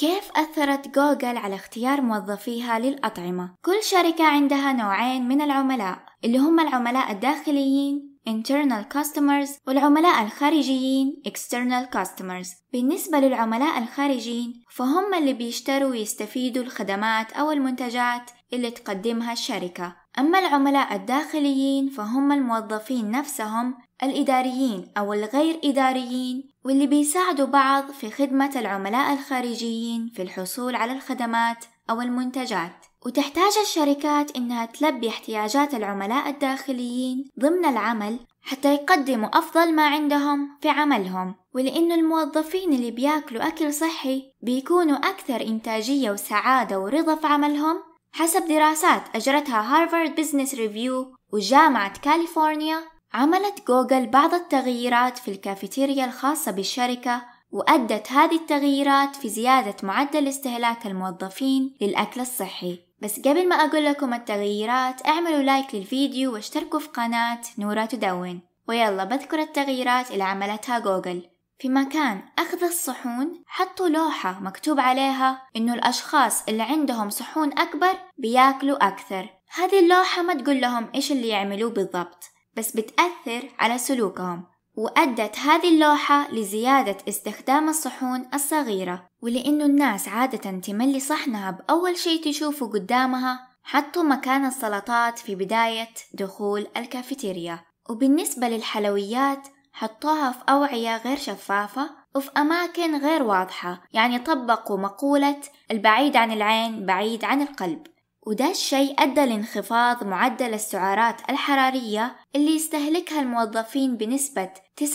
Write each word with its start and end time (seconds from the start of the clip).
كيف 0.00 0.30
أثرت 0.36 0.88
جوجل 0.88 1.36
على 1.36 1.54
اختيار 1.54 2.00
موظفيها 2.00 2.78
للأطعمة؟ 2.78 3.54
كل 3.64 3.82
شركة 3.82 4.24
عندها 4.24 4.72
نوعين 4.72 5.28
من 5.28 5.40
العملاء 5.40 5.98
اللي 6.24 6.38
هم 6.38 6.60
العملاء 6.60 7.12
الداخليين 7.12 8.18
internal 8.28 8.96
customers 8.96 9.50
والعملاء 9.66 10.22
الخارجيين 10.22 11.22
external 11.28 11.96
customers 11.96 12.48
بالنسبة 12.72 13.18
للعملاء 13.18 13.78
الخارجيين 13.78 14.64
فهم 14.70 15.14
اللي 15.14 15.32
بيشتروا 15.32 15.90
ويستفيدوا 15.90 16.62
الخدمات 16.62 17.32
أو 17.32 17.50
المنتجات 17.50 18.30
اللي 18.52 18.70
تقدمها 18.70 19.32
الشركة 19.32 19.96
أما 20.18 20.38
العملاء 20.38 20.94
الداخليين 20.94 21.88
فهم 21.88 22.32
الموظفين 22.32 23.10
نفسهم 23.10 23.74
الإداريين 24.02 24.88
أو 24.98 25.12
الغير 25.12 25.60
إداريين 25.64 26.50
واللي 26.64 26.86
بيساعدوا 26.86 27.46
بعض 27.46 27.90
في 27.90 28.10
خدمة 28.10 28.50
العملاء 28.56 29.12
الخارجيين 29.12 30.12
في 30.14 30.22
الحصول 30.22 30.74
على 30.74 30.92
الخدمات 30.92 31.64
أو 31.90 32.00
المنتجات. 32.00 32.86
وتحتاج 33.06 33.52
الشركات 33.62 34.36
إنها 34.36 34.66
تلبي 34.66 35.08
احتياجات 35.08 35.74
العملاء 35.74 36.28
الداخليين 36.28 37.24
ضمن 37.40 37.64
العمل 37.64 38.18
حتى 38.42 38.74
يقدموا 38.74 39.38
أفضل 39.38 39.74
ما 39.74 39.86
عندهم 39.86 40.58
في 40.62 40.68
عملهم. 40.68 41.34
ولأنه 41.54 41.94
الموظفين 41.94 42.72
اللي 42.72 42.90
بياكلوا 42.90 43.48
أكل 43.48 43.72
صحي 43.72 44.22
بيكونوا 44.42 44.96
أكثر 44.96 45.40
إنتاجية 45.40 46.10
وسعادة 46.10 46.80
ورضا 46.80 47.14
في 47.14 47.26
عملهم 47.26 47.76
حسب 48.12 48.48
دراسات 48.48 49.02
أجرتها 49.14 49.60
Harvard 49.60 50.14
Business 50.14 50.54
Review 50.54 51.14
وجامعة 51.32 52.00
كاليفورنيا 52.00 52.80
عملت 53.14 53.66
جوجل 53.68 54.06
بعض 54.06 54.34
التغييرات 54.34 55.18
في 55.18 55.30
الكافيتيريا 55.30 56.04
الخاصة 56.04 56.52
بالشركة 56.52 57.22
وأدت 57.52 58.12
هذه 58.12 58.34
التغييرات 58.34 59.16
في 59.16 59.28
زيادة 59.28 59.76
معدل 59.82 60.28
استهلاك 60.28 60.86
الموظفين 60.86 61.76
للأكل 61.80 62.20
الصحي. 62.20 62.78
بس 63.02 63.20
قبل 63.20 63.48
ما 63.48 63.56
أقول 63.56 63.84
لكم 63.84 64.14
التغييرات 64.14 65.06
اعملوا 65.06 65.42
لايك 65.42 65.74
للفيديو 65.74 66.32
واشتركوا 66.32 66.78
في 66.78 66.88
قناة 66.88 67.40
نورة 67.58 67.84
تدون 67.84 68.40
ويلا 68.68 69.04
بذكر 69.04 69.38
التغييرات 69.38 70.10
اللي 70.10 70.24
عملتها 70.24 70.78
جوجل. 70.78 71.22
في 71.58 71.68
مكان 71.68 72.22
أخذ 72.38 72.64
الصحون 72.64 73.42
حطوا 73.46 73.88
لوحة 73.88 74.40
مكتوب 74.40 74.80
عليها 74.80 75.42
إنه 75.56 75.74
الأشخاص 75.74 76.42
اللي 76.48 76.62
عندهم 76.62 77.10
صحون 77.10 77.58
أكبر 77.58 77.98
بياكلوا 78.18 78.88
أكثر. 78.88 79.28
هذه 79.54 79.80
اللوحة 79.80 80.22
ما 80.22 80.34
تقول 80.34 80.60
لهم 80.60 80.88
إيش 80.94 81.12
اللي 81.12 81.28
يعملوه 81.28 81.70
بالضبط. 81.70 82.19
بس 82.60 82.76
بتأثر 82.76 83.48
على 83.58 83.78
سلوكهم 83.78 84.44
وأدت 84.76 85.38
هذه 85.38 85.68
اللوحة 85.68 86.32
لزيادة 86.32 86.96
استخدام 87.08 87.68
الصحون 87.68 88.26
الصغيرة 88.34 89.06
ولأنه 89.22 89.64
الناس 89.64 90.08
عادة 90.08 90.58
تملي 90.60 91.00
صحنها 91.00 91.50
بأول 91.50 91.96
شي 91.96 92.18
تشوفه 92.18 92.66
قدامها 92.66 93.48
حطوا 93.62 94.02
مكان 94.02 94.44
السلطات 94.44 95.18
في 95.18 95.34
بداية 95.34 95.88
دخول 96.14 96.66
الكافيتيريا. 96.76 97.60
وبالنسبة 97.90 98.48
للحلويات 98.48 99.48
حطوها 99.72 100.32
في 100.32 100.40
أوعية 100.48 100.96
غير 100.96 101.16
شفافة 101.16 101.90
وفي 102.14 102.30
أماكن 102.36 102.96
غير 102.96 103.22
واضحة 103.22 103.82
يعني 103.92 104.18
طبقوا 104.18 104.78
مقولة 104.78 105.40
البعيد 105.70 106.16
عن 106.16 106.32
العين 106.32 106.86
بعيد 106.86 107.24
عن 107.24 107.42
القلب. 107.42 107.86
وده 108.30 108.50
الشيء 108.50 108.94
أدى 109.02 109.26
لانخفاض 109.26 110.04
معدل 110.04 110.54
السعرات 110.54 111.30
الحرارية 111.30 112.16
اللي 112.36 112.56
يستهلكها 112.56 113.20
الموظفين 113.20 113.96
بنسبة 113.96 114.50
9% 114.76 114.86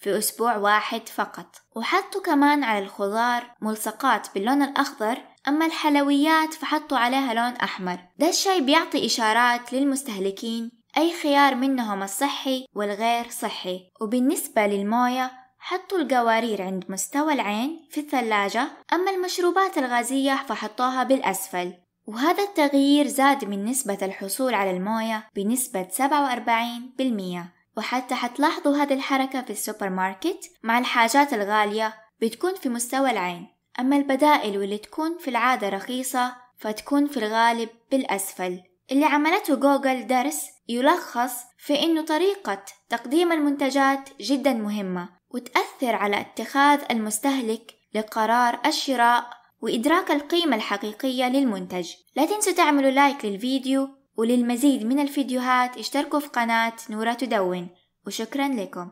في 0.00 0.18
أسبوع 0.18 0.56
واحد 0.56 1.08
فقط. 1.08 1.56
وحطوا 1.76 2.22
كمان 2.22 2.64
على 2.64 2.84
الخضار 2.84 3.54
ملصقات 3.62 4.28
باللون 4.34 4.62
الأخضر 4.62 5.18
أما 5.48 5.66
الحلويات 5.66 6.54
فحطوا 6.54 6.98
عليها 6.98 7.34
لون 7.34 7.56
أحمر. 7.56 7.98
ده 8.18 8.28
الشيء 8.28 8.60
بيعطي 8.60 9.06
إشارات 9.06 9.72
للمستهلكين 9.72 10.70
أي 10.96 11.12
خيار 11.22 11.54
منهم 11.54 12.02
الصحي 12.02 12.66
والغير 12.74 13.30
صحي. 13.30 13.80
وبالنسبة 14.00 14.66
للموية 14.66 15.32
حطوا 15.58 15.98
القوارير 15.98 16.62
عند 16.62 16.84
مستوى 16.88 17.32
العين 17.32 17.88
في 17.90 18.00
الثلاجة 18.00 18.68
أما 18.92 19.10
المشروبات 19.10 19.78
الغازية 19.78 20.44
فحطوها 20.48 21.02
بالأسفل. 21.02 21.87
وهذا 22.08 22.42
التغيير 22.42 23.06
زاد 23.06 23.44
من 23.44 23.64
نسبة 23.64 23.98
الحصول 24.02 24.54
على 24.54 24.70
الموية 24.70 25.28
بنسبة 25.36 25.88
47% 25.88 27.76
وحتى 27.76 28.14
حتلاحظوا 28.14 28.76
هذه 28.76 28.94
الحركة 28.94 29.42
في 29.42 29.50
السوبر 29.50 29.90
ماركت 29.90 30.50
مع 30.62 30.78
الحاجات 30.78 31.32
الغالية 31.32 31.94
بتكون 32.20 32.54
في 32.54 32.68
مستوى 32.68 33.10
العين. 33.10 33.46
أما 33.80 33.96
البدائل 33.96 34.58
واللي 34.58 34.78
تكون 34.78 35.18
في 35.18 35.28
العادة 35.28 35.68
رخيصة 35.68 36.36
فتكون 36.58 37.06
في 37.06 37.16
الغالب 37.16 37.68
بالأسفل. 37.90 38.62
اللي 38.92 39.04
عملته 39.04 39.54
جوجل 39.54 40.06
درس 40.06 40.46
يلخص 40.68 41.32
في 41.58 41.82
إنه 41.82 42.04
طريقة 42.04 42.64
تقديم 42.88 43.32
المنتجات 43.32 44.08
جدا 44.20 44.52
مهمة 44.52 45.08
وتأثر 45.30 45.94
على 45.94 46.20
اتخاذ 46.20 46.80
المستهلك 46.90 47.74
لقرار 47.94 48.60
الشراء 48.66 49.37
وإدراك 49.62 50.10
القيمة 50.10 50.56
الحقيقية 50.56 51.28
للمنتج. 51.28 51.92
لا 52.16 52.24
تنسوا 52.24 52.52
تعملوا 52.52 52.90
لايك 52.90 53.24
للفيديو 53.24 53.88
وللمزيد 54.16 54.86
من 54.86 54.98
الفيديوهات 54.98 55.76
اشتركوا 55.78 56.20
في 56.20 56.28
قناة 56.28 56.72
نورة 56.90 57.12
تدون. 57.12 57.68
وشكرا 58.06 58.48
لكم. 58.48 58.90